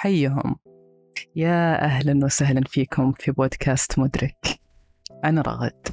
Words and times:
حيهم. 0.00 0.56
يا 1.36 1.84
أهلا 1.84 2.24
وسهلا 2.24 2.60
فيكم 2.66 3.12
في 3.12 3.30
بودكاست 3.32 3.98
مدرك. 3.98 4.60
أنا 5.24 5.40
رغد. 5.40 5.88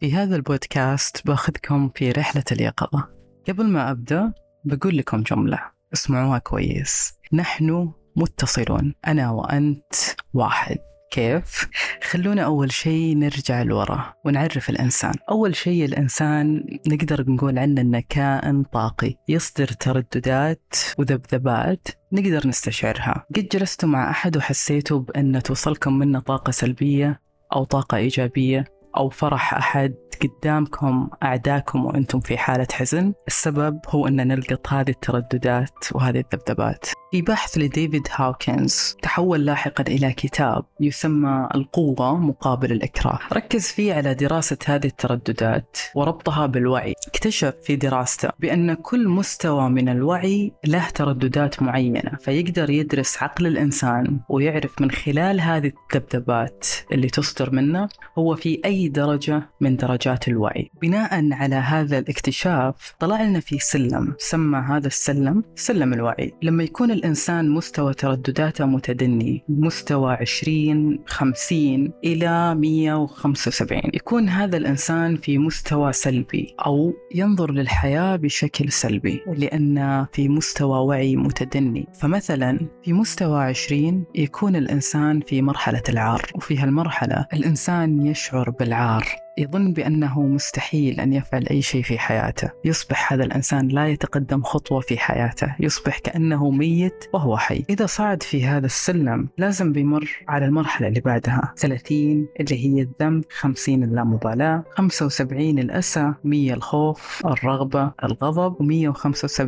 في 0.00 0.14
هذا 0.14 0.36
البودكاست 0.36 1.26
باخذكم 1.26 1.90
في 1.94 2.10
رحلة 2.10 2.44
اليقظة. 2.52 3.08
قبل 3.48 3.66
ما 3.66 3.90
أبدأ 3.90 4.32
بقول 4.64 4.96
لكم 4.96 5.22
جملة. 5.22 5.58
اسمعوها 5.92 6.38
كويس. 6.38 7.12
نحن 7.32 7.92
متصلون. 8.16 8.94
أنا 9.06 9.30
وأنت 9.30 9.94
واحد. 10.34 10.78
كيف؟ 11.10 11.68
خلونا 12.12 12.42
أول 12.42 12.72
شيء 12.72 13.18
نرجع 13.18 13.62
لورا 13.62 14.14
ونعرف 14.24 14.70
الإنسان. 14.70 15.12
أول 15.30 15.56
شيء 15.56 15.84
الإنسان 15.84 16.64
نقدر 16.88 17.30
نقول 17.30 17.58
عنه 17.58 17.80
أنه 17.80 18.02
كائن 18.08 18.62
طاقي 18.62 19.14
يصدر 19.28 19.66
ترددات 19.66 20.74
وذبذبات 20.98 21.88
نقدر 22.12 22.48
نستشعرها. 22.48 23.26
قد 23.36 23.48
جلستوا 23.48 23.88
مع 23.88 24.10
أحد 24.10 24.36
وحسيتوا 24.36 24.98
بأن 24.98 25.42
توصلكم 25.42 25.98
منه 25.98 26.20
طاقة 26.20 26.50
سلبية 26.50 27.20
أو 27.54 27.64
طاقة 27.64 27.96
إيجابية 27.96 28.64
أو 28.96 29.08
فرح 29.08 29.54
أحد 29.54 29.94
قدامكم 30.22 31.10
أعداكم 31.22 31.84
وأنتم 31.84 32.20
في 32.20 32.38
حالة 32.38 32.66
حزن 32.72 33.12
السبب 33.26 33.80
هو 33.88 34.08
أن 34.08 34.28
نلقط 34.28 34.72
هذه 34.72 34.90
الترددات 34.90 35.92
وهذه 35.92 36.24
الذبذبات. 36.32 36.86
في 37.12 37.22
بحث 37.22 37.58
لديفيد 37.58 38.08
هاوكنز 38.14 38.96
تحول 39.02 39.44
لاحقا 39.44 39.84
إلى 39.88 40.12
كتاب 40.12 40.64
يسمى 40.80 41.48
القوة 41.54 42.18
مقابل 42.18 42.72
الإكراه. 42.72 43.18
ركز 43.32 43.66
فيه 43.66 43.94
على 43.94 44.14
دراسة 44.14 44.56
هذه 44.66 44.86
الترددات 44.86 45.78
وربطها 45.94 46.46
بالوعي. 46.46 46.94
اكتشف 47.08 47.54
في 47.62 47.76
دراسته 47.76 48.30
بأن 48.38 48.74
كل 48.74 49.08
مستوى 49.08 49.68
من 49.68 49.88
الوعي 49.88 50.52
له 50.64 50.88
ترددات 50.88 51.62
معينة 51.62 52.16
فيقدر 52.20 52.70
يدرس 52.70 53.22
عقل 53.22 53.46
الإنسان 53.46 54.20
ويعرف 54.28 54.80
من 54.80 54.90
خلال 54.90 55.40
هذه 55.40 55.72
الذبذبات 55.94 56.66
اللي 56.92 57.08
تصدر 57.08 57.50
منه 57.50 57.88
هو 58.18 58.36
في 58.36 58.60
أي 58.64 58.88
درجة 58.88 59.50
من 59.60 59.76
درجات 59.76 60.28
الوعي. 60.28 60.70
بناء 60.82 61.32
على 61.32 61.56
هذا 61.56 61.98
الاكتشاف 61.98 62.94
طلع 62.98 63.22
لنا 63.22 63.40
في 63.40 63.58
سلم 63.58 64.14
سمى 64.18 64.58
هذا 64.58 64.86
السلم 64.86 65.44
سلم 65.56 65.92
الوعي. 65.92 66.34
لما 66.42 66.64
يكون 66.64 67.01
الإنسان 67.02 67.50
مستوى 67.50 67.94
تردداته 67.94 68.66
متدني 68.66 69.44
مستوى 69.48 70.12
20 70.12 70.98
50 71.06 71.92
إلى 72.04 72.54
175 72.54 73.80
يكون 73.94 74.28
هذا 74.28 74.56
الإنسان 74.56 75.16
في 75.16 75.38
مستوى 75.38 75.92
سلبي 75.92 76.54
أو 76.66 76.92
ينظر 77.14 77.52
للحياة 77.52 78.16
بشكل 78.16 78.72
سلبي 78.72 79.20
لأن 79.26 80.06
في 80.12 80.28
مستوى 80.28 80.78
وعي 80.78 81.16
متدني. 81.16 81.86
فمثلا 82.00 82.68
في 82.84 82.92
مستوى 82.92 83.42
20 83.44 84.04
يكون 84.14 84.56
الإنسان 84.56 85.20
في 85.20 85.42
مرحلة 85.42 85.82
العار 85.88 86.22
وفي 86.34 86.58
هالمرحلة 86.58 87.26
الإنسان 87.32 88.06
يشعر 88.06 88.50
بالعار. 88.50 89.21
يظن 89.38 89.72
بأنه 89.72 90.20
مستحيل 90.20 91.00
أن 91.00 91.12
يفعل 91.12 91.46
أي 91.50 91.62
شيء 91.62 91.82
في 91.82 91.98
حياته. 91.98 92.50
يصبح 92.64 93.12
هذا 93.12 93.24
الإنسان 93.24 93.68
لا 93.68 93.88
يتقدم 93.88 94.42
خطوة 94.42 94.80
في 94.80 94.98
حياته. 94.98 95.54
يصبح 95.60 95.98
كأنه 95.98 96.50
ميت 96.50 97.04
وهو 97.12 97.36
حي. 97.36 97.64
إذا 97.70 97.86
صعد 97.86 98.22
في 98.22 98.46
هذا 98.46 98.66
السلم 98.66 99.28
لازم 99.38 99.72
بيمر 99.72 100.08
على 100.28 100.44
المرحلة 100.46 100.88
اللي 100.88 101.00
بعدها. 101.00 101.54
30 101.56 102.28
اللي 102.40 102.66
هي 102.66 102.82
الذنب 102.82 103.24
50 103.30 103.82
اللامبالاة 103.82 104.64
75 104.76 105.58
الأسى 105.58 106.14
100 106.24 106.54
الخوف 106.54 107.22
الرغبة 107.26 107.92
الغضب 108.04 108.56
و175 108.56 109.42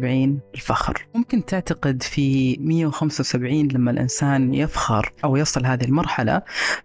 الفخر. 0.55 1.07
ممكن 1.15 1.45
تعتقد 1.45 2.03
في 2.03 2.57
175 2.61 3.69
لما 3.69 3.91
الإنسان 3.91 4.55
يفخر 4.55 5.13
أو 5.25 5.37
يصل 5.37 5.67
هذه 5.67 5.85
المرحلة 5.85 6.43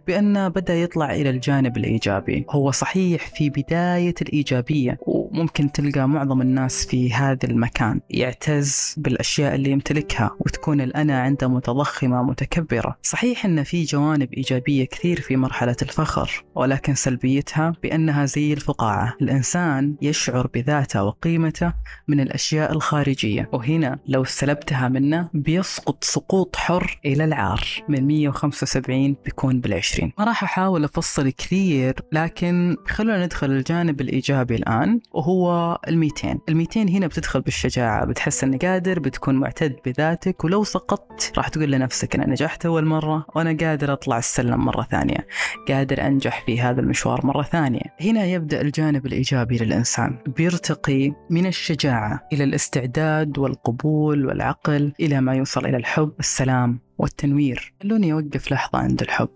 بأنه 0.07 0.47
بدأ 0.47 0.75
يطلع 0.75 1.13
إلى 1.13 1.29
الجانب 1.29 1.77
الإيجابي. 1.77 2.45
هو 2.49 2.71
صح 2.71 2.88
صحيح 2.89 3.27
في 3.35 3.49
بداية 3.49 4.15
الإيجابية 4.21 4.97
وممكن 5.01 5.71
تلقى 5.71 6.07
معظم 6.09 6.41
الناس 6.41 6.85
في 6.85 7.13
هذا 7.13 7.39
المكان 7.43 8.01
يعتز 8.09 8.95
بالأشياء 8.97 9.55
اللي 9.55 9.71
يمتلكها 9.71 10.35
وتكون 10.39 10.81
الأنا 10.81 11.21
عنده 11.21 11.47
متضخمة 11.47 12.23
متكبرة. 12.23 12.97
صحيح 13.03 13.45
أن 13.45 13.63
في 13.63 13.83
جوانب 13.83 14.33
إيجابية 14.33 14.85
كثير 14.85 15.21
في 15.21 15.37
مرحلة 15.37 15.75
الفخر 15.81 16.43
ولكن 16.55 16.95
سلبيتها 16.95 17.73
بأنها 17.83 18.25
زي 18.25 18.53
الفقاعة. 18.53 19.15
الإنسان 19.21 19.95
يشعر 20.01 20.47
بذاته 20.47 21.03
وقيمته 21.03 21.73
من 22.07 22.19
الأشياء 22.19 22.71
الخارجية 22.71 23.49
وهنا 23.53 23.99
لو 24.07 24.23
سلبتها 24.23 24.87
منه 24.87 25.29
بيسقط 25.33 26.03
سقوط 26.03 26.55
حر 26.55 26.99
إلى 27.05 27.23
العار. 27.23 27.67
من 27.89 28.07
175 28.07 29.15
بيكون 29.25 29.61
بال20 29.61 30.03
ما 30.17 30.25
راح 30.25 30.43
أحاول 30.43 30.83
أفصل 30.83 31.29
كثير 31.29 31.95
لكن 32.11 32.78
خلونا 32.87 33.25
ندخل 33.25 33.51
الجانب 33.51 34.01
الإيجابي 34.01 34.55
الآن 34.55 34.99
وهو 35.11 35.77
ال 35.87 35.97
200 35.97 36.39
ال 36.49 36.57
200 36.57 36.81
هنا 36.81 37.07
بتدخل 37.07 37.41
بالشجاعة 37.41 38.05
بتحس 38.05 38.43
أنك 38.43 38.65
قادر 38.65 38.99
بتكون 38.99 39.35
معتد 39.35 39.75
بذاتك 39.85 40.43
ولو 40.43 40.63
سقطت 40.63 41.33
راح 41.37 41.47
تقول 41.47 41.71
لنفسك 41.71 42.15
أنا 42.15 42.27
نجحت 42.29 42.65
أول 42.65 42.85
مرة 42.85 43.25
وأنا 43.35 43.57
قادر 43.67 43.93
أطلع 43.93 44.17
السلم 44.17 44.65
مرة 44.65 44.87
ثانية. 44.91 45.27
قادر 45.67 46.07
أنجح 46.07 46.45
في 46.45 46.61
هذا 46.61 46.81
المشوار 46.81 47.25
مرة 47.25 47.43
ثانية. 47.43 47.81
هنا 48.01 48.25
يبدأ 48.25 48.61
الجانب 48.61 49.05
الإيجابي 49.05 49.57
للإنسان. 49.57 50.17
بيرتقي 50.27 51.13
من 51.29 51.45
الشجاعة 51.45 52.27
إلى 52.33 52.43
الاستعداد 52.43 53.37
والقبول 53.37 54.25
والعقل 54.25 54.93
إلى 54.99 55.21
ما 55.21 55.33
يوصل 55.33 55.65
إلى 55.65 55.77
الحب 55.77 56.13
السلام 56.19 56.79
والتنوير. 56.97 57.73
خلوني 57.83 58.13
أوقف 58.13 58.51
لحظة 58.51 58.79
عند 58.79 59.01
الحب. 59.01 59.29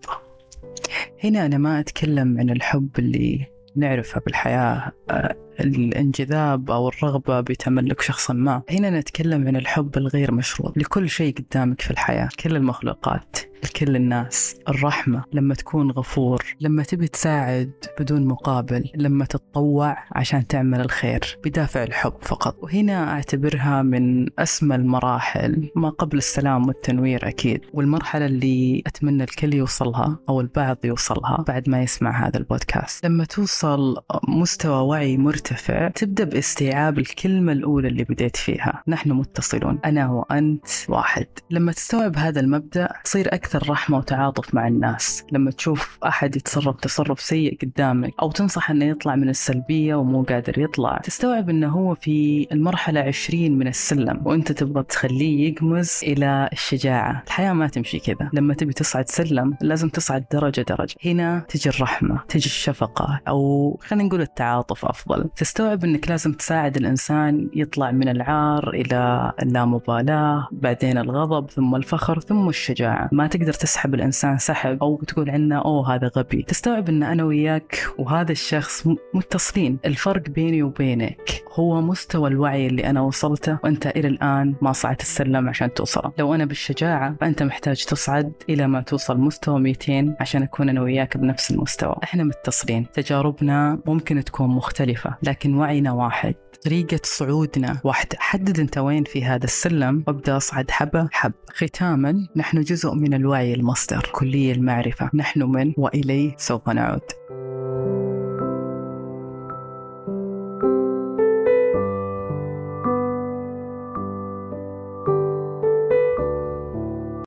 هنا 1.24 1.46
أنا 1.46 1.58
ما 1.58 1.80
أتكلم 1.80 2.40
عن 2.40 2.50
الحب 2.50 2.90
اللي 3.00 3.48
نعرفه 3.76 4.22
بالحياة 4.26 4.92
آه، 5.10 5.36
الانجذاب 5.60 6.72
أو 6.72 6.90
الرغبة 6.90 7.42
بتملك 7.42 8.02
شخص 8.02 8.32
ما. 8.32 8.62
هنا 8.70 8.90
نتكلم 9.00 9.48
عن 9.48 9.56
الحب 9.56 9.98
الغير 9.98 10.32
مشروط 10.32 10.78
لكل 10.78 11.10
شيء 11.10 11.36
قدامك 11.36 11.82
في 11.82 11.92
الحياة 11.92 12.30
كل 12.44 12.56
المخلوقات. 12.56 13.38
لكل 13.64 13.96
الناس. 13.96 14.56
الرحمة 14.70 15.24
لما 15.34 15.54
تكون 15.54 15.92
غفور 15.92 16.56
لما 16.62 16.84
تبي 16.84 17.08
تساعد 17.08 17.72
بدون 18.00 18.28
مقابل 18.28 18.90
لما 18.96 19.26
تتطوع 19.26 19.98
عشان 20.12 20.48
تعمل 20.48 20.82
الخير 20.82 21.38
بدافع 21.44 21.84
الحب 21.84 22.14
فقط. 22.22 22.56
وهنا 22.64 23.14
أعتبرها 23.14 23.82
من 23.82 24.28
أسمى 24.40 24.76
المراحل 24.76 25.70
ما 25.76 25.90
قبل 25.90 26.18
السلام 26.18 26.68
والتنوير 26.68 27.28
أكيد. 27.28 27.62
والمرحلة 27.74 28.26
اللي 28.26 28.84
أتمنى 28.88 29.24
الكل 29.24 29.54
يوصلها 29.54 30.20
أو 30.30 30.42
البعض 30.42 30.78
يوصلها 30.84 31.46
بعد 31.48 31.70
ما 31.70 31.82
يسمع 31.82 32.28
هذا 32.28 32.38
البودكاست. 32.38 33.06
لما 33.06 33.26
توصل 33.26 33.98
مستوى 34.28 34.82
وعي 34.88 35.18
مرتفع 35.18 35.88
تبدأ 35.88 36.24
باستيعاب 36.24 37.00
الكلمة 37.00 37.52
الأولى 37.52 37.88
اللي 37.88 38.04
بديت 38.04 38.36
فيها. 38.38 38.84
نحن 38.88 39.12
متصلون 39.12 39.80
أنا 39.86 40.12
وأنت 40.12 40.68
واحد. 40.90 41.28
لما 41.52 41.72
تستوعب 41.72 42.18
هذا 42.18 42.40
المبدأ 42.40 42.90
تصير 43.04 43.34
أكثر 43.34 43.53
أكثر 43.56 43.70
رحمة 43.70 43.98
وتعاطف 43.98 44.54
مع 44.54 44.68
الناس. 44.68 45.26
لما 45.32 45.52
تشوف 45.52 45.98
أحد 46.06 46.36
يتصرف 46.36 46.76
تصرف 46.76 47.22
سيء 47.22 47.58
قدامك 47.62 48.14
أو 48.22 48.32
تنصح 48.32 48.72
أنه 48.72 48.86
يطلع 48.86 49.16
من 49.16 49.30
السلبية 49.30 49.96
ومو 49.96 50.24
قادر 50.24 50.60
يطلع 50.60 50.98
تستوعب 50.98 51.50
أنه 51.50 51.70
هو 51.70 51.96
في 51.96 52.48
المرحلة 52.52 53.00
عشرين 53.00 53.58
من 53.58 53.68
السلم 53.68 54.22
وأنت 54.26 54.52
تبغى 54.52 54.84
تخليه 54.84 55.50
يقمز 55.50 56.00
إلى 56.04 56.50
الشجاعة. 56.54 57.24
الحياة 57.28 57.54
ما 57.54 57.68
تمشي 57.68 58.00
كذا. 58.00 58.30
لما 58.34 58.54
تبي 58.54 58.74
تصعد 58.74 59.10
سلم 59.10 59.58
لازم 59.62 59.90
تصعد 59.90 60.26
درجة 60.32 60.62
درجة. 60.62 60.96
هنا 61.06 61.46
تجي 61.50 61.70
الرحمة 61.70 62.20
تجي 62.30 62.46
الشفقة 62.46 63.20
أو 63.28 63.80
خلينا 63.84 64.08
نقول 64.08 64.22
التعاطف 64.22 64.86
أفضل. 64.86 65.30
تستوعب 65.36 65.84
أنك 65.84 66.10
لازم 66.10 66.34
تساعد 66.34 66.78
الإنسان 66.78 67.50
يطلع 67.56 67.92
من 67.92 68.10
العار 68.10 68.70
إلى 68.70 69.32
اللامبالاة 69.42 70.48
بعدين 70.52 70.98
الغضب 70.98 71.50
ثم 71.50 71.76
الفخر 71.76 72.20
ثم 72.20 72.50
الشجاعة. 72.50 73.10
ما 73.12 73.28
تقدر 73.28 73.43
تقدر 73.44 73.54
تسحب 73.54 73.94
الإنسان 73.94 74.38
سحب 74.38 74.78
أو 74.84 75.02
تقول 75.08 75.30
عنه 75.30 75.58
أوه 75.62 75.96
هذا 75.96 76.12
غبي. 76.18 76.44
تستوعب 76.44 76.90
إن 76.90 77.04
أنا 77.04 77.24
وياك 77.24 77.86
وهذا 77.98 78.32
الشخص 78.32 78.88
متصلين. 79.14 79.80
الفرق 79.86 80.30
بيني 80.30 80.64
وبينك 80.64 81.44
هو 81.54 81.82
مستوى 81.82 82.30
الوعي 82.30 82.68
اللي 82.68 82.90
أنا 82.90 83.02
وصلته 83.02 83.58
وأنت 83.64 83.88
إلى 83.88 84.08
الآن 84.08 84.56
ما 84.62 84.72
صعدت 84.72 85.02
السلم 85.02 85.50
عشان 85.50 85.74
توصله. 85.74 86.12
لو 86.20 86.36
أنا 86.36 86.46
بالشجاعة 86.46 87.16
فأنت 87.22 87.44
محتاج 87.44 87.86
تصعد 87.86 88.34
إلى 88.50 88.68
ما 88.68 88.82
توصل 88.82 89.18
مستوى 89.18 89.60
200 89.60 90.16
عشان 90.20 90.44
أكون 90.44 90.70
أنا 90.70 90.82
وياك 90.82 91.18
بنفس 91.18 91.52
المستوى. 91.52 91.96
إحنا 92.04 92.24
متصلين. 92.24 92.86
تجاربنا 92.94 93.80
ممكن 93.86 94.24
تكون 94.24 94.50
مختلفة 94.50 95.18
لكن 95.24 95.56
وعينا 95.56 95.92
واحد. 95.92 96.36
طريقة 96.66 97.00
صعودنا. 97.04 97.82
واحدة 97.84 98.18
حدد 98.20 98.60
أنت 98.60 98.78
وين 98.78 99.04
في 99.04 99.26
هذا 99.26 99.44
السلم 99.44 100.04
وابدأ 100.08 100.38
أصعد 100.38 100.72
حبة 100.72 101.08
حب 101.12 101.34
ختاما 101.50 102.28
نحن 102.36 102.62
جزء 102.62 102.94
من 102.94 103.14
الوعي 103.14 103.54
المصدر 103.54 104.10
كلية 104.12 104.52
المعرفة. 104.52 105.10
نحن 105.14 105.44
من 105.44 105.74
وإليه 105.78 106.36
سوف 106.38 106.70
نعود. 106.70 107.02